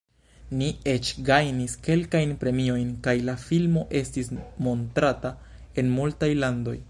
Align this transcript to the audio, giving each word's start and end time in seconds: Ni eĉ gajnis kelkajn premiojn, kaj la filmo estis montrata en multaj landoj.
Ni 0.59 0.69
eĉ 0.93 1.09
gajnis 1.27 1.75
kelkajn 1.87 2.33
premiojn, 2.45 2.89
kaj 3.07 3.15
la 3.29 3.35
filmo 3.43 3.85
estis 4.01 4.33
montrata 4.69 5.35
en 5.83 5.95
multaj 6.01 6.35
landoj. 6.45 6.77